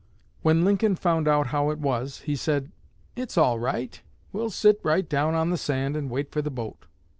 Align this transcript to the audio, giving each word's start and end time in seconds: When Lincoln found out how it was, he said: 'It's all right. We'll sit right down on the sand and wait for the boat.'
When 0.41 0.65
Lincoln 0.65 0.95
found 0.95 1.27
out 1.27 1.45
how 1.53 1.69
it 1.69 1.77
was, 1.77 2.21
he 2.21 2.35
said: 2.35 2.71
'It's 3.15 3.37
all 3.37 3.59
right. 3.59 4.01
We'll 4.33 4.49
sit 4.49 4.79
right 4.81 5.07
down 5.07 5.35
on 5.35 5.51
the 5.51 5.57
sand 5.57 5.95
and 5.95 6.09
wait 6.09 6.31
for 6.31 6.41
the 6.41 6.49
boat.' 6.49 6.87